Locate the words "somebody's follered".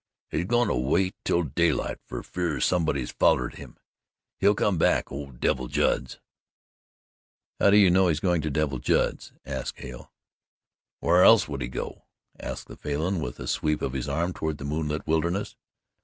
2.59-3.53